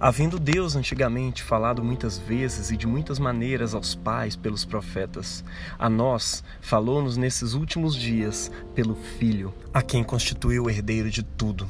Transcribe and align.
Havendo 0.00 0.38
Deus 0.38 0.76
antigamente 0.76 1.42
falado 1.42 1.82
muitas 1.82 2.18
vezes 2.18 2.70
e 2.70 2.76
de 2.76 2.86
muitas 2.86 3.18
maneiras 3.18 3.74
aos 3.74 3.96
pais 3.96 4.36
pelos 4.36 4.64
profetas, 4.64 5.42
a 5.76 5.90
nós 5.90 6.44
falou-nos 6.60 7.16
nesses 7.16 7.52
últimos 7.52 7.96
dias 7.96 8.48
pelo 8.76 8.94
Filho, 8.94 9.52
a 9.74 9.82
quem 9.82 10.04
constituiu 10.04 10.64
o 10.64 10.70
herdeiro 10.70 11.10
de 11.10 11.24
tudo 11.24 11.68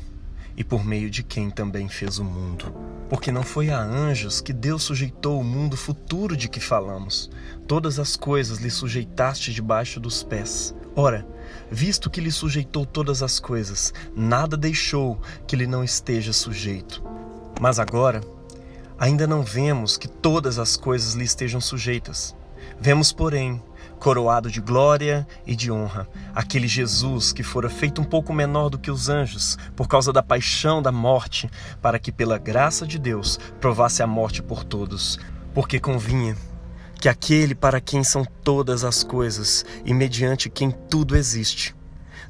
e 0.55 0.63
por 0.63 0.85
meio 0.85 1.09
de 1.09 1.23
quem 1.23 1.49
também 1.49 1.89
fez 1.89 2.19
o 2.19 2.25
mundo. 2.25 2.75
Porque 3.09 3.33
não 3.33 3.43
foi 3.43 3.71
a 3.71 3.81
anjos 3.81 4.43
que 4.43 4.53
Deus 4.53 4.83
sujeitou 4.83 5.41
o 5.41 5.45
mundo 5.45 5.75
futuro 5.75 6.37
de 6.37 6.51
que 6.51 6.61
falamos. 6.61 7.31
Todas 7.67 7.99
as 7.99 8.15
coisas 8.15 8.59
lhe 8.59 8.69
sujeitaste 8.69 9.55
debaixo 9.55 9.99
dos 9.99 10.23
pés. 10.23 10.75
Ora, 10.95 11.27
visto 11.71 12.11
que 12.11 12.21
lhe 12.21 12.31
sujeitou 12.31 12.85
todas 12.85 13.23
as 13.23 13.41
coisas, 13.41 13.95
nada 14.15 14.55
deixou 14.55 15.19
que 15.47 15.57
lhe 15.57 15.67
não 15.67 15.83
esteja 15.83 16.33
sujeito. 16.33 17.18
Mas 17.61 17.79
agora, 17.79 18.21
ainda 18.99 19.27
não 19.27 19.43
vemos 19.43 19.97
que 19.97 20.09
todas 20.09 20.59
as 20.59 20.77
coisas 20.77 21.15
lhe 21.15 21.25
estejam 21.25 21.61
sujeitas. 21.61 22.37
Vemos, 22.81 23.13
porém, 23.13 23.63
coroado 23.99 24.51
de 24.51 24.61
glória 24.61 25.27
e 25.47 25.57
de 25.57 25.71
honra, 25.71 26.09
aquele 26.35 26.69
Jesus 26.69 27.33
que 27.33 27.43
fora 27.43 27.69
feito 27.69 28.01
um 28.01 28.05
pouco 28.05 28.33
menor 28.33 28.71
do 28.71 28.79
que 28.79 28.91
os 28.91 29.09
anjos, 29.09 29.59
por 29.75 29.89
causa 29.89 30.13
da 30.13 30.23
paixão 30.23 30.81
da 30.81 30.93
morte, 30.93 31.51
para 31.83 31.99
que 31.99 32.13
pela 32.13 32.39
graça 32.39 32.87
de 32.87 32.99
Deus 32.99 33.39
provasse 33.61 34.03
a 34.03 34.07
morte 34.07 34.43
por 34.43 34.63
todos, 34.63 35.19
porque 35.53 35.81
convinha 35.81 36.37
que 37.01 37.09
aquele 37.09 37.55
para 37.55 37.81
quem 37.81 38.03
são 38.03 38.25
todas 38.43 38.85
as 38.85 39.03
coisas 39.03 39.65
e 39.85 39.93
mediante 39.93 40.49
quem 40.49 40.71
tudo 40.71 41.17
existe, 41.17 41.75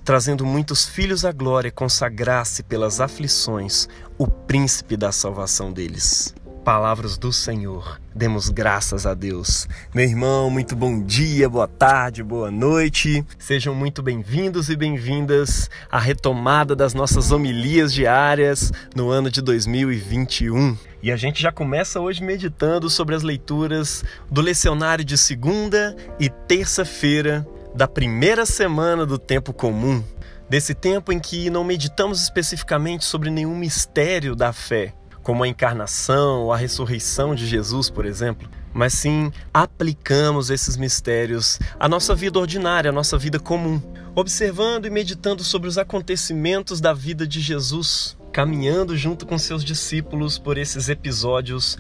trazendo 0.05 0.45
muitos 0.45 0.87
filhos 0.87 1.25
à 1.25 1.33
glória, 1.33 1.70
consagrasse 1.70 2.62
pelas 2.62 3.01
aflições 3.01 3.88
o 4.16 4.27
príncipe 4.27 4.97
da 4.97 5.12
salvação 5.12 5.73
deles. 5.73 6.35
Palavras 6.65 7.16
do 7.16 7.32
Senhor, 7.32 7.99
demos 8.15 8.51
graças 8.51 9.07
a 9.07 9.15
Deus. 9.15 9.66
Meu 9.95 10.04
irmão, 10.04 10.51
muito 10.51 10.76
bom 10.76 11.02
dia, 11.02 11.49
boa 11.49 11.66
tarde, 11.66 12.23
boa 12.23 12.51
noite. 12.51 13.24
Sejam 13.38 13.74
muito 13.74 14.02
bem-vindos 14.02 14.69
e 14.69 14.76
bem-vindas 14.76 15.71
à 15.91 15.99
retomada 15.99 16.76
das 16.76 16.93
nossas 16.93 17.32
homilias 17.32 17.91
diárias 17.91 18.71
no 18.95 19.09
ano 19.09 19.30
de 19.30 19.41
2021. 19.41 20.76
E 21.02 21.10
a 21.10 21.16
gente 21.16 21.41
já 21.41 21.51
começa 21.51 22.01
hoje 22.01 22.23
meditando 22.23 22.91
sobre 22.91 23.15
as 23.15 23.23
leituras 23.23 24.04
do 24.30 24.43
lecionário 24.43 25.04
de 25.04 25.16
segunda 25.16 25.96
e 26.21 26.29
terça-feira 26.29 27.46
da 27.79 27.87
primeira 27.87 28.45
semana 28.45 29.07
do 29.07 29.16
tempo 29.16 29.52
comum, 29.52 30.02
desse 30.51 30.74
tempo 30.74 31.12
em 31.12 31.21
que 31.21 31.48
não 31.48 31.62
meditamos 31.62 32.20
especificamente 32.20 33.04
sobre 33.04 33.30
nenhum 33.30 33.54
mistério 33.54 34.35
da 34.35 34.52
fé, 34.52 34.93
como 35.23 35.45
a 35.45 35.48
encarnação 35.48 36.40
ou 36.40 36.52
a 36.52 36.57
ressurreição 36.57 37.37
de 37.37 37.46
Jesus, 37.46 37.88
por 37.88 38.04
exemplo, 38.04 38.51
mas 38.74 38.95
sim 38.95 39.30
aplicamos 39.54 40.51
esses 40.51 40.76
mistérios 40.76 41.60
à 41.79 41.88
nossa 41.88 42.16
vida 42.16 42.40
ordinária, 42.40 42.88
à 42.88 42.93
nossa 42.93 43.16
vida 43.16 43.38
comum, 43.38 43.80
observando 44.13 44.87
e 44.87 44.90
meditando 44.90 45.45
sobre 45.45 45.68
os 45.68 45.79
acontecimentos 45.79 46.80
da 46.80 46.92
vida 46.92 47.29
de 47.29 47.40
Jesus, 47.40 48.16
caminhando 48.32 48.96
junto 48.96 49.24
com 49.24 49.38
seus 49.38 49.63
discípulos 49.65 50.37
por 50.37 50.59
esses 50.59 50.88
episódios 50.88 51.79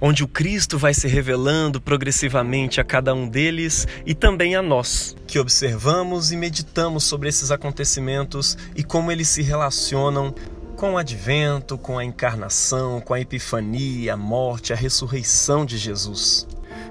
onde 0.00 0.22
o 0.22 0.28
Cristo 0.28 0.78
vai 0.78 0.94
se 0.94 1.08
revelando 1.08 1.80
progressivamente 1.80 2.80
a 2.80 2.84
cada 2.84 3.14
um 3.14 3.28
deles 3.28 3.86
e 4.06 4.14
também 4.14 4.54
a 4.54 4.62
nós, 4.62 5.16
que 5.26 5.38
observamos 5.38 6.32
e 6.32 6.36
meditamos 6.36 7.04
sobre 7.04 7.28
esses 7.28 7.50
acontecimentos 7.50 8.56
e 8.74 8.82
como 8.82 9.10
eles 9.10 9.28
se 9.28 9.42
relacionam 9.42 10.34
com 10.76 10.94
o 10.94 10.98
advento, 10.98 11.76
com 11.76 11.98
a 11.98 12.04
encarnação, 12.04 13.00
com 13.00 13.12
a 13.12 13.20
epifania, 13.20 14.14
a 14.14 14.16
morte, 14.16 14.72
a 14.72 14.76
ressurreição 14.76 15.66
de 15.66 15.76
Jesus. 15.76 16.46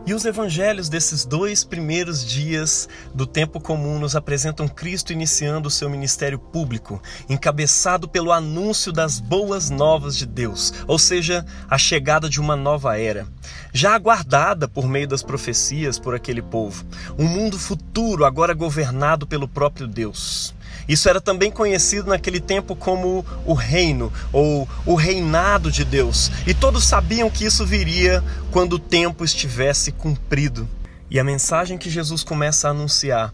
E 0.07 0.13
os 0.13 0.23
evangelhos 0.23 0.87
desses 0.87 1.25
dois 1.25 1.65
primeiros 1.65 2.25
dias 2.25 2.87
do 3.13 3.27
tempo 3.27 3.59
comum 3.59 3.99
nos 3.99 4.15
apresentam 4.15 4.65
Cristo 4.65 5.11
iniciando 5.11 5.67
o 5.67 5.69
seu 5.71 5.89
ministério 5.89 6.39
público, 6.39 7.03
encabeçado 7.27 8.07
pelo 8.07 8.31
anúncio 8.31 8.93
das 8.93 9.19
boas 9.19 9.69
novas 9.69 10.15
de 10.15 10.25
Deus, 10.25 10.73
ou 10.87 10.97
seja, 10.97 11.45
a 11.69 11.77
chegada 11.77 12.29
de 12.29 12.39
uma 12.39 12.55
nova 12.55 12.97
era, 12.97 13.27
já 13.73 13.95
aguardada 13.95 14.65
por 14.65 14.87
meio 14.87 15.09
das 15.09 15.21
profecias 15.21 15.99
por 15.99 16.15
aquele 16.15 16.41
povo, 16.41 16.85
um 17.19 17.25
mundo 17.25 17.59
futuro 17.59 18.23
agora 18.23 18.53
governado 18.53 19.27
pelo 19.27 19.45
próprio 19.45 19.89
Deus. 19.89 20.55
Isso 20.87 21.09
era 21.09 21.19
também 21.19 21.51
conhecido 21.51 22.09
naquele 22.09 22.39
tempo 22.39 22.75
como 22.75 23.25
o 23.45 23.53
reino 23.53 24.11
ou 24.31 24.67
o 24.85 24.95
reinado 24.95 25.71
de 25.71 25.83
Deus. 25.83 26.31
E 26.45 26.53
todos 26.53 26.85
sabiam 26.85 27.29
que 27.29 27.45
isso 27.45 27.65
viria 27.65 28.23
quando 28.51 28.73
o 28.73 28.79
tempo 28.79 29.25
estivesse 29.25 29.91
cumprido. 29.91 30.67
E 31.09 31.19
a 31.19 31.23
mensagem 31.23 31.77
que 31.77 31.89
Jesus 31.89 32.23
começa 32.23 32.67
a 32.67 32.71
anunciar 32.71 33.33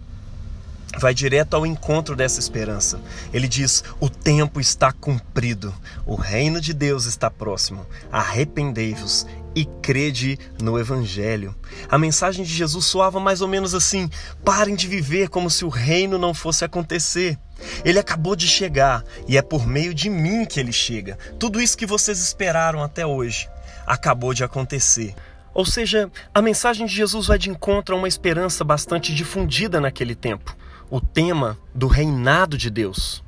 vai 1.00 1.14
direto 1.14 1.56
ao 1.56 1.66
encontro 1.66 2.16
dessa 2.16 2.40
esperança. 2.40 3.00
Ele 3.34 3.48
diz: 3.48 3.84
O 4.00 4.10
tempo 4.10 4.60
está 4.60 4.92
cumprido, 4.92 5.74
o 6.06 6.16
reino 6.16 6.62
de 6.62 6.74
Deus 6.74 7.06
está 7.06 7.30
próximo. 7.30 7.86
Arrependei-vos 8.12 9.26
e 9.56 9.66
crede 9.82 10.38
no 10.62 10.80
Evangelho. 10.80 11.56
A 11.90 11.98
mensagem 11.98 12.44
de 12.44 12.54
Jesus 12.54 12.86
soava 12.86 13.20
mais 13.20 13.42
ou 13.42 13.48
menos 13.48 13.74
assim: 13.74 14.10
parem 14.44 14.76
de 14.76 14.88
viver 14.88 15.30
como 15.30 15.50
se 15.50 15.66
o 15.66 15.70
reino 15.70 16.18
não 16.18 16.34
fosse 16.34 16.66
acontecer. 16.66 17.38
Ele 17.86 18.00
acabou 18.00 18.36
de 18.36 18.48
chegar 18.48 19.04
e 19.28 19.38
é 19.38 19.42
por 19.42 19.66
meio 19.66 19.94
de 19.94 20.10
mim 20.10 20.46
que 20.46 20.60
ele 20.60 20.74
chega. 20.74 21.18
Tudo 21.40 21.62
isso 21.62 21.78
que 21.78 21.86
vocês 21.86 22.20
esperaram 22.20 22.84
até 22.84 23.06
hoje 23.06 23.50
acabou 23.86 24.34
de 24.34 24.44
acontecer. 24.44 25.16
Ou 25.54 25.66
seja, 25.66 26.12
a 26.34 26.42
mensagem 26.42 26.86
de 26.86 26.94
Jesus 26.94 27.28
vai 27.28 27.38
de 27.38 27.50
encontro 27.50 27.96
a 27.96 27.98
uma 27.98 28.08
esperança 28.08 28.64
bastante 28.64 29.14
difundida 29.14 29.80
naquele 29.80 30.16
tempo 30.16 30.56
o 30.94 31.02
tema 31.02 31.58
do 31.74 31.88
reinado 31.88 32.56
de 32.56 32.70
Deus. 32.70 33.24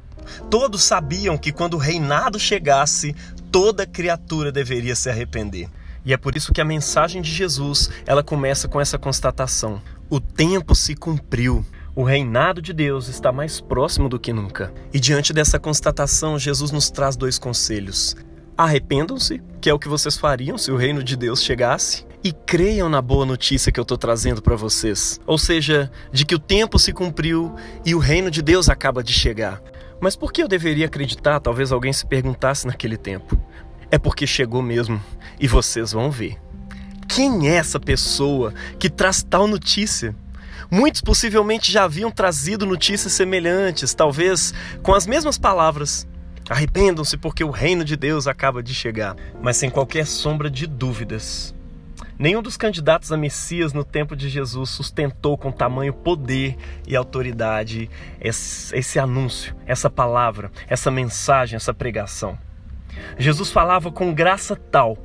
Todos 0.51 0.83
sabiam 0.83 1.35
que 1.35 1.51
quando 1.51 1.73
o 1.73 1.79
reinado 1.79 2.39
chegasse, 2.39 3.15
toda 3.51 3.87
criatura 3.87 4.51
deveria 4.51 4.95
se 4.95 5.09
arrepender. 5.09 5.67
E 6.05 6.13
é 6.13 6.17
por 6.17 6.37
isso 6.37 6.53
que 6.53 6.61
a 6.61 6.65
mensagem 6.65 7.21
de 7.21 7.31
Jesus, 7.31 7.89
ela 8.05 8.23
começa 8.23 8.67
com 8.67 8.79
essa 8.79 8.97
constatação: 8.97 9.81
o 10.09 10.19
tempo 10.19 10.75
se 10.75 10.95
cumpriu. 10.95 11.65
O 11.95 12.03
reinado 12.03 12.61
de 12.61 12.73
Deus 12.73 13.07
está 13.07 13.31
mais 13.31 13.61
próximo 13.61 14.09
do 14.09 14.19
que 14.19 14.33
nunca. 14.33 14.73
E 14.93 14.99
diante 14.99 15.31
dessa 15.31 15.57
constatação, 15.57 16.37
Jesus 16.37 16.69
nos 16.69 16.91
traz 16.91 17.15
dois 17.15 17.39
conselhos. 17.39 18.17
Arrependam-se, 18.57 19.41
que 19.61 19.69
é 19.69 19.73
o 19.73 19.79
que 19.79 19.87
vocês 19.87 20.17
fariam 20.17 20.57
se 20.57 20.71
o 20.71 20.77
reino 20.77 21.01
de 21.01 21.15
Deus 21.15 21.41
chegasse, 21.41 22.05
e 22.21 22.33
creiam 22.33 22.89
na 22.89 23.01
boa 23.01 23.25
notícia 23.25 23.71
que 23.71 23.79
eu 23.79 23.83
estou 23.83 23.97
trazendo 23.97 24.41
para 24.41 24.55
vocês. 24.55 25.21
Ou 25.25 25.37
seja, 25.37 25.89
de 26.11 26.25
que 26.25 26.35
o 26.35 26.39
tempo 26.39 26.77
se 26.77 26.91
cumpriu 26.91 27.53
e 27.85 27.95
o 27.95 27.99
reino 27.99 28.29
de 28.29 28.41
Deus 28.41 28.67
acaba 28.67 29.03
de 29.03 29.13
chegar. 29.13 29.61
Mas 30.01 30.15
por 30.15 30.33
que 30.33 30.43
eu 30.43 30.47
deveria 30.47 30.87
acreditar? 30.87 31.39
Talvez 31.39 31.71
alguém 31.71 31.93
se 31.93 32.05
perguntasse 32.05 32.67
naquele 32.67 32.97
tempo. 32.97 33.39
É 33.91 33.97
porque 33.97 34.25
chegou 34.25 34.61
mesmo 34.61 35.01
e 35.39 35.47
vocês 35.47 35.91
vão 35.91 36.09
ver. 36.09 36.37
Quem 37.07 37.49
é 37.49 37.55
essa 37.55 37.79
pessoa 37.79 38.53
que 38.79 38.89
traz 38.89 39.23
tal 39.23 39.47
notícia? 39.47 40.15
Muitos 40.69 41.01
possivelmente 41.01 41.71
já 41.71 41.83
haviam 41.83 42.09
trazido 42.09 42.65
notícias 42.65 43.13
semelhantes, 43.13 43.93
talvez 43.93 44.53
com 44.81 44.93
as 44.93 45.05
mesmas 45.05 45.37
palavras. 45.37 46.07
Arrependam-se 46.49 47.17
porque 47.17 47.43
o 47.43 47.51
reino 47.51 47.83
de 47.83 47.95
Deus 47.95 48.27
acaba 48.27 48.61
de 48.61 48.73
chegar. 48.73 49.15
Mas 49.41 49.57
sem 49.57 49.69
qualquer 49.69 50.05
sombra 50.05 50.49
de 50.49 50.67
dúvidas, 50.67 51.55
Nenhum 52.17 52.41
dos 52.41 52.55
candidatos 52.55 53.11
a 53.11 53.17
Messias 53.17 53.73
no 53.73 53.83
tempo 53.83 54.15
de 54.15 54.29
Jesus 54.29 54.69
sustentou 54.69 55.37
com 55.37 55.51
tamanho 55.51 55.93
poder 55.93 56.55
e 56.87 56.95
autoridade 56.95 57.89
esse, 58.21 58.73
esse, 58.73 58.97
anúncio, 58.97 59.53
essa 59.65 59.89
palavra, 59.89 60.49
essa 60.65 60.89
mensagem, 60.89 61.57
essa 61.57 61.73
pregação. 61.73 62.37
Jesus 63.17 63.51
falava 63.51 63.91
com 63.91 64.13
graça 64.13 64.55
tal 64.55 64.97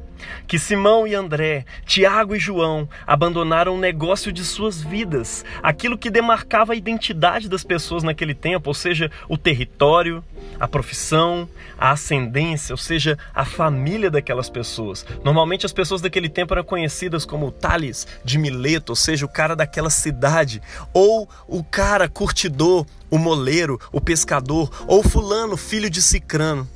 que 0.46 0.58
Simão 0.58 1.06
e 1.06 1.14
André, 1.14 1.64
Tiago 1.84 2.34
e 2.34 2.38
João 2.38 2.88
abandonaram 3.06 3.74
o 3.74 3.80
negócio 3.80 4.32
de 4.32 4.44
suas 4.44 4.82
vidas, 4.82 5.44
aquilo 5.62 5.98
que 5.98 6.10
demarcava 6.10 6.72
a 6.72 6.76
identidade 6.76 7.48
das 7.48 7.64
pessoas 7.64 8.02
naquele 8.02 8.34
tempo, 8.34 8.70
ou 8.70 8.74
seja, 8.74 9.10
o 9.28 9.36
território, 9.36 10.24
a 10.58 10.68
profissão, 10.68 11.48
a 11.78 11.90
ascendência, 11.92 12.72
ou 12.72 12.76
seja, 12.76 13.18
a 13.34 13.44
família 13.44 14.10
daquelas 14.10 14.50
pessoas. 14.50 15.06
Normalmente 15.24 15.66
as 15.66 15.72
pessoas 15.72 16.00
daquele 16.00 16.28
tempo 16.28 16.52
eram 16.54 16.64
conhecidas 16.64 17.24
como 17.24 17.50
Tales 17.50 18.06
de 18.24 18.38
Mileto, 18.38 18.92
ou 18.92 18.96
seja, 18.96 19.24
o 19.24 19.28
cara 19.28 19.54
daquela 19.56 19.90
cidade, 19.90 20.60
ou 20.92 21.28
o 21.46 21.62
cara 21.62 22.08
curtidor, 22.08 22.86
o 23.10 23.18
moleiro, 23.18 23.80
o 23.92 24.00
pescador, 24.00 24.70
ou 24.86 25.02
fulano, 25.02 25.56
filho 25.56 25.90
de 25.90 26.00
Cicrano 26.00 26.68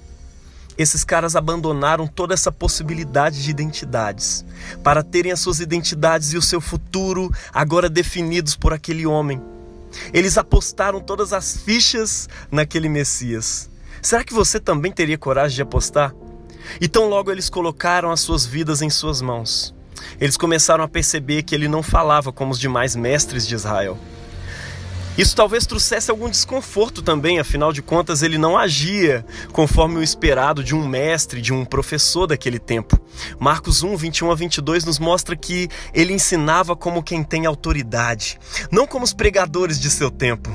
esses 0.77 1.05
caras 1.05 1.37
abandonaram 1.37 2.07
toda 2.07 2.35
essa 2.35 2.51
possibilidade 2.51 3.43
de 3.43 3.51
identidades 3.51 4.45
para 4.83 5.03
terem 5.03 5.33
as 5.33 5.41
suas 5.41 5.61
identidades 5.61 6.33
e 6.33 6.37
o 6.37 6.43
seu 6.43 6.61
futuro 6.61 7.31
agora 7.53 7.89
definidos 7.89 8.57
por 8.57 8.73
aquele 8.73 9.07
homem. 9.07 9.41
Eles 10.13 10.37
apostaram 10.37 11.01
todas 11.01 11.33
as 11.33 11.57
fichas 11.57 12.29
naquele 12.51 12.89
Messias. 12.89 13.71
Será 14.03 14.25
que 14.25 14.35
você 14.35 14.59
também 14.59 14.91
teria 14.91 15.17
coragem 15.17 15.57
de 15.57 15.63
apostar? 15.63 16.13
E 16.81 16.89
tão 16.89 17.09
logo 17.09 17.31
eles 17.31 17.49
colocaram 17.49 18.11
as 18.11 18.21
suas 18.21 18.45
vidas 18.45 18.83
em 18.83 18.91
suas 18.91 19.21
mãos, 19.21 19.75
eles 20.21 20.37
começaram 20.37 20.85
a 20.85 20.89
perceber 20.89 21.43
que 21.43 21.55
ele 21.55 21.69
não 21.69 21.83
falava 21.83 22.33
como 22.33 22.53
os 22.53 22.59
demais 22.59 22.97
mestres 22.97 23.47
de 23.47 23.55
Israel. 23.55 23.99
Isso 25.17 25.37
talvez 25.37 25.65
trouxesse 25.65 26.11
algum 26.11 26.29
desconforto 26.29 27.01
também, 27.01 27.39
afinal 27.39 27.73
de 27.73 27.81
contas, 27.81 28.23
ele 28.23 28.37
não 28.37 28.59
agia 28.59 29.25
conforme 29.53 29.97
o 29.97 30.03
esperado 30.03 30.65
de 30.65 30.75
um 30.75 30.89
mestre, 30.89 31.41
de 31.41 31.53
um 31.53 31.65
professor 31.65 32.27
daquele 32.27 32.59
tempo. 32.59 33.01
Marcos 33.39 33.85
1, 33.85 33.97
21 33.97 34.33
a 34.33 34.35
22 34.35 34.85
nos 34.85 34.99
mostra 34.99 35.37
que 35.37 35.69
ele 35.93 36.13
ensinava 36.13 36.75
como 36.75 37.03
quem 37.03 37.23
tem 37.23 37.47
autoridade, 37.47 38.41
não 38.73 38.89
como 38.89 39.05
os 39.05 39.13
pregadores 39.13 39.79
de 39.79 39.89
seu 39.89 40.11
tempo. 40.11 40.51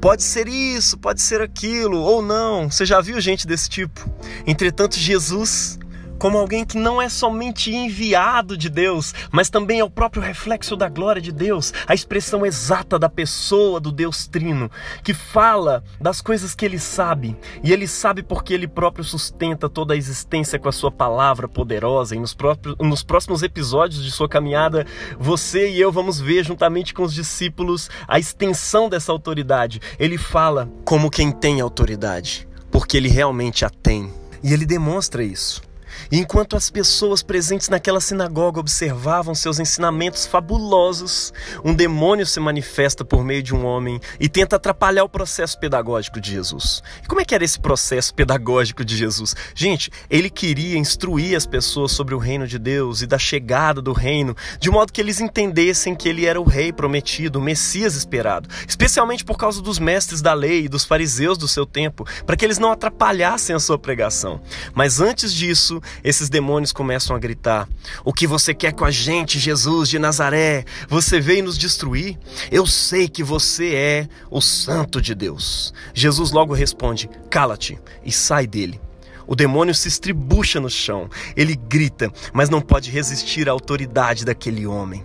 Pode 0.00 0.24
ser 0.24 0.48
isso, 0.48 0.98
pode 0.98 1.22
ser 1.22 1.40
aquilo, 1.40 1.98
ou 1.98 2.20
não. 2.20 2.70
Você 2.70 2.84
já 2.84 3.00
viu 3.00 3.20
gente 3.20 3.46
desse 3.46 3.68
tipo? 3.68 4.10
Entretanto, 4.44 4.98
Jesus 4.98 5.78
como 6.22 6.38
alguém 6.38 6.64
que 6.64 6.78
não 6.78 7.02
é 7.02 7.08
somente 7.08 7.74
enviado 7.74 8.56
de 8.56 8.68
Deus, 8.68 9.12
mas 9.32 9.50
também 9.50 9.80
é 9.80 9.84
o 9.84 9.90
próprio 9.90 10.22
reflexo 10.22 10.76
da 10.76 10.88
glória 10.88 11.20
de 11.20 11.32
Deus, 11.32 11.74
a 11.84 11.94
expressão 11.94 12.46
exata 12.46 12.96
da 12.96 13.08
pessoa 13.08 13.80
do 13.80 13.90
Deus 13.90 14.28
Trino, 14.28 14.70
que 15.02 15.12
fala 15.12 15.82
das 16.00 16.20
coisas 16.20 16.54
que 16.54 16.64
ele 16.64 16.78
sabe, 16.78 17.36
e 17.60 17.72
ele 17.72 17.88
sabe 17.88 18.22
porque 18.22 18.54
ele 18.54 18.68
próprio 18.68 19.02
sustenta 19.02 19.68
toda 19.68 19.94
a 19.94 19.96
existência 19.96 20.60
com 20.60 20.68
a 20.68 20.72
sua 20.72 20.92
palavra 20.92 21.48
poderosa. 21.48 22.14
E 22.14 22.20
nos, 22.20 22.34
próprios, 22.34 22.76
nos 22.78 23.02
próximos 23.02 23.42
episódios 23.42 24.04
de 24.04 24.12
sua 24.12 24.28
caminhada, 24.28 24.86
você 25.18 25.70
e 25.70 25.80
eu 25.80 25.90
vamos 25.90 26.20
ver, 26.20 26.44
juntamente 26.44 26.94
com 26.94 27.02
os 27.02 27.12
discípulos, 27.12 27.90
a 28.06 28.20
extensão 28.20 28.88
dessa 28.88 29.10
autoridade. 29.10 29.80
Ele 29.98 30.16
fala 30.16 30.70
como 30.84 31.10
quem 31.10 31.32
tem 31.32 31.60
autoridade, 31.60 32.46
porque 32.70 32.96
ele 32.96 33.08
realmente 33.08 33.64
a 33.64 33.70
tem. 33.70 34.08
E 34.40 34.52
ele 34.52 34.64
demonstra 34.64 35.24
isso. 35.24 35.71
Enquanto 36.10 36.56
as 36.56 36.70
pessoas 36.70 37.22
presentes 37.22 37.68
naquela 37.68 38.00
sinagoga 38.00 38.60
observavam 38.60 39.34
seus 39.34 39.58
ensinamentos 39.58 40.26
fabulosos, 40.26 41.32
um 41.64 41.74
demônio 41.74 42.26
se 42.26 42.40
manifesta 42.40 43.04
por 43.04 43.24
meio 43.24 43.42
de 43.42 43.54
um 43.54 43.64
homem 43.64 44.00
e 44.18 44.28
tenta 44.28 44.56
atrapalhar 44.56 45.04
o 45.04 45.08
processo 45.08 45.58
pedagógico 45.58 46.20
de 46.20 46.30
Jesus. 46.30 46.82
E 47.02 47.06
como 47.06 47.20
é 47.20 47.24
que 47.24 47.34
era 47.34 47.44
esse 47.44 47.58
processo 47.58 48.14
pedagógico 48.14 48.84
de 48.84 48.96
Jesus? 48.96 49.34
Gente, 49.54 49.90
ele 50.08 50.30
queria 50.30 50.78
instruir 50.78 51.36
as 51.36 51.46
pessoas 51.46 51.92
sobre 51.92 52.14
o 52.14 52.18
reino 52.18 52.46
de 52.46 52.58
Deus 52.58 53.02
e 53.02 53.06
da 53.06 53.18
chegada 53.18 53.82
do 53.82 53.92
reino, 53.92 54.36
de 54.58 54.70
modo 54.70 54.92
que 54.92 55.00
eles 55.00 55.20
entendessem 55.20 55.94
que 55.94 56.08
ele 56.08 56.26
era 56.26 56.40
o 56.40 56.44
rei 56.44 56.72
prometido, 56.72 57.38
o 57.38 57.42
Messias 57.42 57.94
esperado, 57.94 58.48
especialmente 58.66 59.24
por 59.24 59.36
causa 59.36 59.60
dos 59.60 59.78
mestres 59.78 60.22
da 60.22 60.32
lei 60.32 60.64
e 60.64 60.68
dos 60.68 60.84
fariseus 60.84 61.36
do 61.36 61.48
seu 61.48 61.66
tempo, 61.66 62.06
para 62.24 62.36
que 62.36 62.44
eles 62.44 62.58
não 62.58 62.72
atrapalhassem 62.72 63.54
a 63.54 63.60
sua 63.60 63.78
pregação. 63.78 64.40
Mas 64.74 65.00
antes 65.00 65.32
disso, 65.32 65.81
esses 66.02 66.28
demônios 66.28 66.72
começam 66.72 67.14
a 67.14 67.18
gritar: 67.18 67.68
O 68.04 68.12
que 68.12 68.26
você 68.26 68.54
quer 68.54 68.72
com 68.72 68.84
a 68.84 68.90
gente, 68.90 69.38
Jesus 69.38 69.88
de 69.88 69.98
Nazaré? 69.98 70.64
Você 70.88 71.20
veio 71.20 71.44
nos 71.44 71.58
destruir? 71.58 72.18
Eu 72.50 72.66
sei 72.66 73.08
que 73.08 73.22
você 73.22 73.74
é 73.74 74.08
o 74.30 74.40
Santo 74.40 75.00
de 75.00 75.14
Deus. 75.14 75.72
Jesus 75.94 76.32
logo 76.32 76.54
responde: 76.54 77.08
Cala-te 77.30 77.78
e 78.04 78.12
sai 78.12 78.46
dele. 78.46 78.80
O 79.26 79.36
demônio 79.36 79.74
se 79.74 79.88
estribucha 79.88 80.60
no 80.60 80.68
chão, 80.68 81.08
ele 81.36 81.54
grita, 81.54 82.10
mas 82.32 82.50
não 82.50 82.60
pode 82.60 82.90
resistir 82.90 83.48
à 83.48 83.52
autoridade 83.52 84.24
daquele 84.24 84.66
homem. 84.66 85.04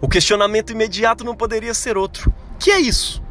O 0.00 0.08
questionamento 0.08 0.72
imediato 0.72 1.24
não 1.24 1.34
poderia 1.34 1.74
ser 1.74 1.96
outro: 1.96 2.32
Que 2.58 2.70
é 2.70 2.80
isso? 2.80 3.23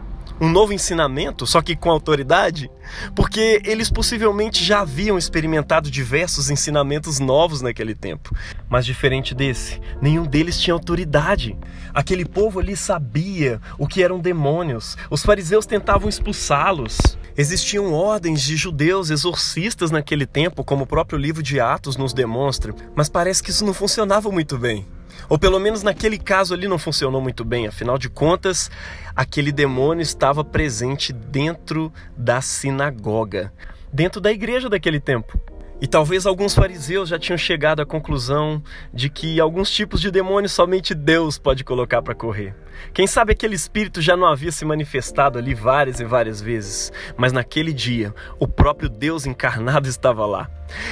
Um 0.43 0.49
novo 0.49 0.73
ensinamento, 0.73 1.47
só 1.47 1.61
que 1.61 1.73
com 1.73 1.89
autoridade? 1.89 2.69
Porque 3.15 3.61
eles 3.63 3.89
possivelmente 3.89 4.61
já 4.61 4.81
haviam 4.81 5.17
experimentado 5.17 5.89
diversos 5.89 6.49
ensinamentos 6.49 7.17
novos 7.17 7.61
naquele 7.61 7.95
tempo. 7.95 8.35
Mas 8.67 8.85
diferente 8.85 9.33
desse, 9.33 9.79
nenhum 10.01 10.25
deles 10.25 10.59
tinha 10.59 10.73
autoridade. 10.73 11.57
Aquele 11.93 12.25
povo 12.25 12.59
ali 12.59 12.75
sabia 12.75 13.61
o 13.77 13.87
que 13.87 14.03
eram 14.03 14.19
demônios. 14.19 14.97
Os 15.09 15.23
fariseus 15.23 15.65
tentavam 15.65 16.09
expulsá-los. 16.09 17.17
Existiam 17.37 17.93
ordens 17.93 18.41
de 18.41 18.57
judeus 18.57 19.09
exorcistas 19.09 19.91
naquele 19.91 20.25
tempo, 20.25 20.61
como 20.61 20.83
o 20.83 20.87
próprio 20.87 21.17
livro 21.17 21.41
de 21.41 21.61
Atos 21.61 21.95
nos 21.95 22.11
demonstra, 22.11 22.75
mas 22.93 23.07
parece 23.07 23.41
que 23.41 23.49
isso 23.49 23.65
não 23.65 23.73
funcionava 23.73 24.29
muito 24.29 24.57
bem. 24.57 24.85
Ou 25.29 25.37
pelo 25.37 25.59
menos 25.59 25.83
naquele 25.83 26.17
caso 26.17 26.53
ali 26.53 26.67
não 26.67 26.77
funcionou 26.77 27.21
muito 27.21 27.43
bem, 27.43 27.67
afinal 27.67 27.97
de 27.97 28.09
contas, 28.09 28.69
aquele 29.15 29.51
demônio 29.51 30.01
estava 30.01 30.43
presente 30.43 31.13
dentro 31.13 31.91
da 32.17 32.41
sinagoga, 32.41 33.53
dentro 33.91 34.19
da 34.19 34.31
igreja 34.31 34.69
daquele 34.69 34.99
tempo. 34.99 35.39
E 35.83 35.87
talvez 35.87 36.25
alguns 36.25 36.55
fariseus 36.55 37.09
já 37.09 37.19
tinham 37.19 37.37
chegado 37.37 37.81
à 37.81 37.85
conclusão 37.85 38.63
de 38.93 39.09
que 39.09 39.37
alguns 39.39 39.69
tipos 39.69 39.99
de 39.99 40.09
demônios 40.09 40.53
somente 40.53 40.95
Deus 40.95 41.37
pode 41.37 41.63
colocar 41.65 42.01
para 42.01 42.15
correr. 42.15 42.55
Quem 42.93 43.05
sabe 43.05 43.33
aquele 43.33 43.55
espírito 43.55 44.01
já 44.01 44.15
não 44.15 44.25
havia 44.25 44.49
se 44.49 44.63
manifestado 44.63 45.37
ali 45.37 45.53
várias 45.53 45.99
e 45.99 46.05
várias 46.05 46.41
vezes, 46.41 46.89
mas 47.17 47.33
naquele 47.33 47.73
dia 47.73 48.15
o 48.39 48.47
próprio 48.47 48.87
Deus 48.87 49.25
encarnado 49.25 49.87
estava 49.89 50.25
lá. 50.25 50.49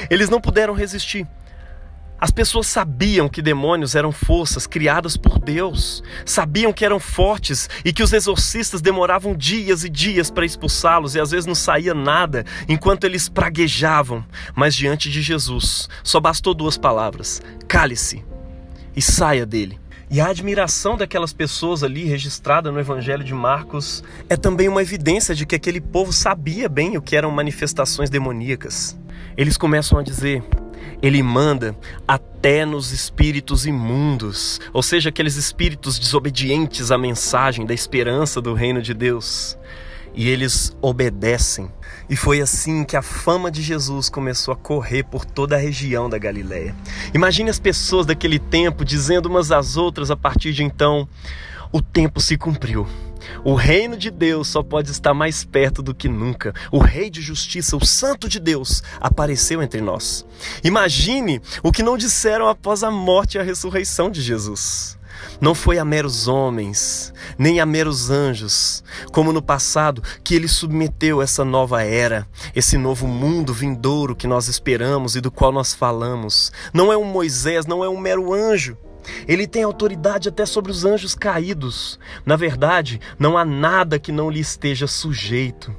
Eles 0.10 0.30
não 0.30 0.42
puderam 0.42 0.74
resistir. 0.74 1.26
As 2.22 2.30
pessoas 2.30 2.68
sabiam 2.68 3.28
que 3.28 3.42
demônios 3.42 3.96
eram 3.96 4.12
forças 4.12 4.68
criadas 4.68 5.18
por 5.18 5.40
Deus, 5.40 6.04
sabiam 6.24 6.72
que 6.72 6.86
eram 6.86 7.00
fortes 7.00 7.68
e 7.84 7.92
que 7.92 8.04
os 8.04 8.14
exorcistas 8.14 8.80
demoravam 8.80 9.36
dias 9.36 9.84
e 9.84 9.90
dias 9.90 10.30
para 10.30 10.46
expulsá-los 10.46 11.16
e 11.16 11.20
às 11.20 11.32
vezes 11.32 11.48
não 11.48 11.56
saía 11.56 11.96
nada 11.96 12.46
enquanto 12.70 13.06
eles 13.06 13.28
praguejavam. 13.28 14.24
Mas 14.54 14.76
diante 14.76 15.10
de 15.10 15.20
Jesus, 15.20 15.90
só 16.04 16.20
bastou 16.20 16.54
duas 16.54 16.78
palavras: 16.78 17.42
cale-se 17.68 18.24
e 18.96 19.02
saia 19.02 19.44
dele. 19.44 19.80
E 20.08 20.22
a 20.22 20.28
admiração 20.28 20.96
daquelas 20.96 21.34
pessoas 21.34 21.84
ali 21.84 22.04
registrada 22.04 22.72
no 22.72 22.80
Evangelho 22.80 23.24
de 23.24 23.34
Marcos 23.34 24.04
é 24.30 24.38
também 24.38 24.68
uma 24.68 24.84
evidência 24.84 25.34
de 25.34 25.44
que 25.44 25.56
aquele 25.56 25.82
povo 25.82 26.14
sabia 26.14 26.70
bem 26.70 26.98
o 26.98 27.02
que 27.02 27.16
eram 27.16 27.32
manifestações 27.32 28.12
demoníacas. 28.12 28.96
Eles 29.36 29.58
começam 29.58 29.98
a 29.98 30.04
dizer: 30.04 30.44
ele 31.02 31.22
manda 31.24 31.76
até 32.08 32.66
nos 32.66 32.92
espíritos 32.92 33.66
imundos, 33.66 34.60
ou 34.74 34.82
seja, 34.82 35.10
aqueles 35.10 35.36
espíritos 35.36 36.00
desobedientes 36.00 36.92
à 36.92 36.98
mensagem 36.98 37.66
da 37.66 37.74
esperança 37.74 38.42
do 38.42 38.54
reino 38.54 38.82
de 38.82 38.94
Deus. 38.94 39.58
E 40.14 40.28
eles 40.28 40.76
obedecem. 40.82 41.72
E 42.10 42.18
foi 42.18 42.42
assim 42.42 42.84
que 42.84 42.98
a 42.98 43.02
fama 43.02 43.50
de 43.50 43.62
Jesus 43.62 44.10
começou 44.10 44.54
a 44.54 44.58
correr 44.58 45.04
por 45.04 45.24
toda 45.24 45.56
a 45.56 45.60
região 45.60 46.10
da 46.10 46.18
Galiléia. 46.18 46.76
Imagine 47.14 47.50
as 47.50 47.60
pessoas 47.60 48.06
daquele 48.06 48.38
tempo 48.38 48.84
dizendo 48.84 49.28
umas 49.28 49.52
às 49.52 49.78
outras 49.78 50.12
a 50.12 50.16
partir 50.18 50.52
de 50.52 50.64
então: 50.64 51.08
o 51.72 51.82
tempo 51.82 52.20
se 52.20 52.38
cumpriu. 52.38 52.86
O 53.44 53.54
reino 53.54 53.98
de 53.98 54.10
Deus 54.10 54.48
só 54.48 54.64
pode 54.64 54.92
estar 54.92 55.14
mais 55.14 55.44
perto 55.44 55.82
do 55.82 55.94
que 55.94 56.08
nunca. 56.08 56.54
O 56.72 56.80
Rei 56.80 57.10
de 57.10 57.22
Justiça, 57.22 57.76
o 57.78 57.86
Santo 57.86 58.28
de 58.28 58.40
Deus, 58.40 58.84
apareceu 59.00 59.62
entre 59.62 59.82
nós. 59.82 60.26
Imagine 60.64 61.42
o 61.64 61.72
que 61.72 61.84
não 61.84 61.98
disseram 61.98 62.48
após 62.48 62.84
a 62.84 62.92
morte 62.92 63.36
e 63.36 63.40
a 63.40 63.44
ressurreição 63.44 64.10
de 64.10 64.22
Jesus. 64.22 64.98
Não 65.40 65.56
foi 65.56 65.78
a 65.78 65.86
meros 65.86 66.28
homens, 66.28 67.14
nem 67.38 67.60
a 67.60 67.66
meros 67.66 68.10
anjos, 68.10 68.84
como 69.12 69.34
no 69.34 69.42
passado, 69.42 70.04
que 70.24 70.36
ele 70.36 70.48
submeteu 70.48 71.22
essa 71.22 71.44
nova 71.44 71.84
era, 71.84 72.28
esse 72.56 72.78
novo 72.78 73.08
mundo 73.08 73.54
vindouro 73.54 74.16
que 74.16 74.28
nós 74.28 74.48
esperamos 74.48 75.16
e 75.16 75.22
do 75.22 75.32
qual 75.32 75.52
nós 75.52 75.74
falamos. 75.74 76.52
Não 76.74 76.92
é 76.92 76.98
um 76.98 77.04
Moisés, 77.04 77.66
não 77.66 77.84
é 77.84 77.90
um 77.90 77.98
mero 77.98 78.34
anjo. 78.34 78.78
Ele 79.28 79.48
tem 79.48 79.64
autoridade 79.64 80.30
até 80.30 80.46
sobre 80.46 80.72
os 80.72 80.86
anjos 80.86 81.16
caídos. 81.16 82.00
Na 82.26 82.36
verdade, 82.36 83.00
não 83.18 83.38
há 83.38 83.46
nada 83.46 84.00
que 84.00 84.12
não 84.12 84.30
lhe 84.30 84.40
esteja 84.40 84.88
sujeito. 84.88 85.76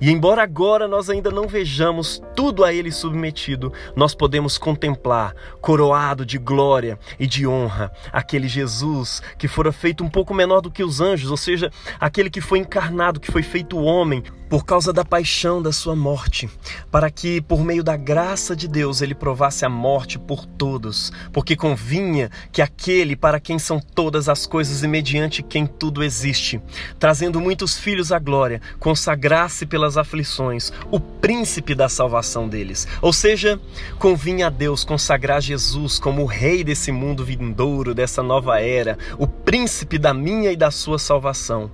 E 0.00 0.10
embora 0.10 0.42
agora 0.42 0.86
nós 0.86 1.10
ainda 1.10 1.30
não 1.30 1.48
vejamos 1.48 2.22
tudo 2.34 2.64
a 2.64 2.72
Ele 2.72 2.90
submetido, 2.90 3.72
nós 3.96 4.14
podemos 4.14 4.58
contemplar, 4.58 5.34
coroado 5.60 6.24
de 6.24 6.38
glória 6.38 6.98
e 7.18 7.26
de 7.26 7.46
honra, 7.46 7.92
aquele 8.12 8.48
Jesus 8.48 9.22
que 9.38 9.48
fora 9.48 9.72
feito 9.72 10.04
um 10.04 10.08
pouco 10.08 10.34
menor 10.34 10.60
do 10.60 10.70
que 10.70 10.84
os 10.84 11.00
anjos, 11.00 11.30
ou 11.30 11.36
seja, 11.36 11.70
aquele 11.98 12.30
que 12.30 12.40
foi 12.40 12.58
encarnado, 12.58 13.20
que 13.20 13.30
foi 13.30 13.42
feito 13.42 13.78
homem, 13.78 14.22
por 14.48 14.64
causa 14.64 14.92
da 14.92 15.04
paixão 15.04 15.60
da 15.60 15.72
sua 15.72 15.96
morte, 15.96 16.48
para 16.90 17.10
que, 17.10 17.40
por 17.40 17.64
meio 17.64 17.82
da 17.82 17.96
graça 17.96 18.54
de 18.54 18.68
Deus, 18.68 19.00
ele 19.00 19.14
provasse 19.14 19.64
a 19.64 19.68
morte 19.68 20.18
por 20.18 20.44
todos, 20.46 21.12
porque 21.32 21.56
convinha 21.56 22.30
que 22.52 22.62
aquele 22.62 23.16
para 23.16 23.40
quem 23.40 23.58
são 23.58 23.80
todas 23.80 24.28
as 24.28 24.46
coisas 24.46 24.82
e 24.82 24.88
mediante 24.88 25.42
quem 25.42 25.66
tudo 25.66 26.02
existe, 26.02 26.60
trazendo 26.98 27.40
muitos 27.40 27.78
filhos 27.78 28.12
à 28.12 28.18
glória, 28.18 28.60
consagrasse 28.78 29.66
pelas 29.66 29.96
aflições 29.96 30.72
o 30.90 31.00
príncipe 31.00 31.74
da 31.74 31.88
salvação 31.88 32.48
deles. 32.48 32.86
Ou 33.00 33.12
seja, 33.12 33.60
convinha 33.98 34.46
a 34.46 34.50
Deus 34.50 34.84
consagrar 34.84 35.40
Jesus 35.40 35.98
como 35.98 36.22
o 36.22 36.26
rei 36.26 36.62
desse 36.62 36.92
mundo 36.92 37.24
vindouro, 37.24 37.94
dessa 37.94 38.22
nova 38.22 38.60
era, 38.60 38.98
o 39.18 39.26
príncipe 39.26 39.98
da 39.98 40.12
minha 40.14 40.52
e 40.52 40.56
da 40.56 40.70
sua 40.70 40.98
salvação, 40.98 41.70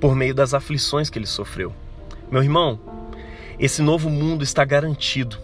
por 0.00 0.14
meio 0.14 0.34
das 0.34 0.54
aflições 0.54 1.10
que 1.10 1.18
ele 1.18 1.26
sofreu. 1.26 1.72
Meu 2.30 2.42
irmão, 2.42 2.80
esse 3.58 3.80
novo 3.80 4.10
mundo 4.10 4.42
está 4.42 4.64
garantido. 4.64 5.38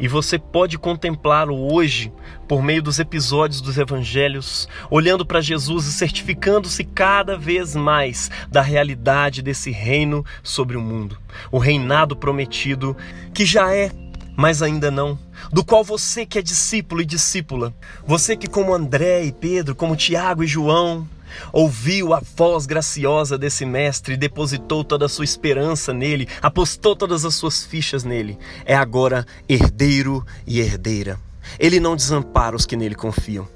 E 0.00 0.08
você 0.08 0.38
pode 0.38 0.78
contemplá-lo 0.78 1.72
hoje 1.72 2.12
por 2.48 2.62
meio 2.62 2.82
dos 2.82 2.98
episódios 2.98 3.60
dos 3.60 3.76
evangelhos, 3.78 4.68
olhando 4.90 5.24
para 5.24 5.40
Jesus 5.40 5.86
e 5.86 5.92
certificando-se 5.92 6.84
cada 6.84 7.36
vez 7.36 7.74
mais 7.74 8.30
da 8.48 8.62
realidade 8.62 9.42
desse 9.42 9.70
reino 9.70 10.24
sobre 10.42 10.76
o 10.76 10.82
mundo. 10.82 11.18
O 11.52 11.58
reinado 11.58 12.16
prometido 12.16 12.96
que 13.32 13.44
já 13.44 13.74
é, 13.74 13.90
mas 14.36 14.62
ainda 14.62 14.90
não. 14.90 15.18
Do 15.52 15.64
qual 15.64 15.84
você 15.84 16.26
que 16.26 16.38
é 16.38 16.42
discípulo 16.42 17.02
e 17.02 17.06
discípula, 17.06 17.74
você 18.06 18.36
que, 18.36 18.46
como 18.46 18.74
André 18.74 19.24
e 19.24 19.32
Pedro, 19.32 19.74
como 19.74 19.96
Tiago 19.96 20.42
e 20.42 20.46
João, 20.46 21.08
ouviu 21.52 22.14
a 22.14 22.20
voz 22.36 22.66
graciosa 22.66 23.38
desse 23.38 23.64
mestre 23.64 24.16
depositou 24.16 24.84
toda 24.84 25.06
a 25.06 25.08
sua 25.08 25.24
esperança 25.24 25.92
nele, 25.92 26.28
apostou 26.42 26.94
todas 26.96 27.24
as 27.24 27.34
suas 27.34 27.64
fichas 27.64 28.04
nele. 28.04 28.38
É 28.64 28.76
agora 28.76 29.26
herdeiro 29.48 30.24
e 30.46 30.60
herdeira. 30.60 31.18
Ele 31.58 31.80
não 31.80 31.96
desampara 31.96 32.56
os 32.56 32.66
que 32.66 32.76
nele 32.76 32.94
confiam. 32.94 33.48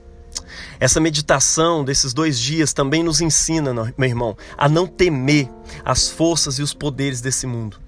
Essa 0.78 1.00
meditação 1.00 1.84
desses 1.84 2.14
dois 2.14 2.38
dias 2.38 2.72
também 2.72 3.02
nos 3.02 3.20
ensina, 3.20 3.74
meu 3.74 4.08
irmão, 4.08 4.36
a 4.56 4.68
não 4.68 4.86
temer 4.86 5.48
as 5.84 6.08
forças 6.08 6.58
e 6.58 6.62
os 6.62 6.72
poderes 6.72 7.20
desse 7.20 7.46
mundo 7.46 7.78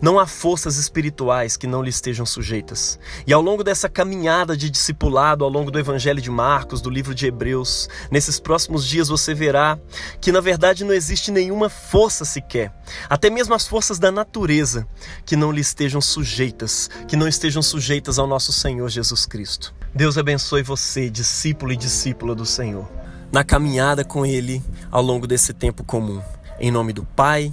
não 0.00 0.18
há 0.18 0.26
forças 0.26 0.76
espirituais 0.76 1.56
que 1.56 1.66
não 1.66 1.82
lhe 1.82 1.90
estejam 1.90 2.26
sujeitas. 2.26 2.98
E 3.26 3.32
ao 3.32 3.42
longo 3.42 3.64
dessa 3.64 3.88
caminhada 3.88 4.56
de 4.56 4.70
discipulado, 4.70 5.44
ao 5.44 5.50
longo 5.50 5.70
do 5.70 5.78
Evangelho 5.78 6.20
de 6.20 6.30
Marcos, 6.30 6.80
do 6.80 6.90
livro 6.90 7.14
de 7.14 7.26
Hebreus, 7.26 7.88
nesses 8.10 8.38
próximos 8.38 8.86
dias 8.86 9.08
você 9.08 9.34
verá 9.34 9.78
que 10.20 10.32
na 10.32 10.40
verdade 10.40 10.84
não 10.84 10.92
existe 10.92 11.30
nenhuma 11.30 11.68
força 11.68 12.24
sequer, 12.24 12.72
até 13.08 13.30
mesmo 13.30 13.54
as 13.54 13.66
forças 13.66 13.98
da 13.98 14.10
natureza, 14.10 14.86
que 15.24 15.36
não 15.36 15.52
lhe 15.52 15.60
estejam 15.60 16.00
sujeitas, 16.00 16.88
que 17.06 17.16
não 17.16 17.28
estejam 17.28 17.62
sujeitas 17.62 18.18
ao 18.18 18.26
nosso 18.26 18.52
Senhor 18.52 18.88
Jesus 18.88 19.26
Cristo. 19.26 19.74
Deus 19.94 20.16
abençoe 20.16 20.62
você, 20.62 21.10
discípulo 21.10 21.72
e 21.72 21.76
discípula 21.76 22.34
do 22.34 22.46
Senhor, 22.46 22.88
na 23.30 23.44
caminhada 23.44 24.04
com 24.04 24.24
Ele 24.24 24.62
ao 24.90 25.02
longo 25.02 25.26
desse 25.26 25.52
tempo 25.52 25.84
comum. 25.84 26.22
Em 26.58 26.70
nome 26.70 26.92
do 26.92 27.04
Pai 27.04 27.52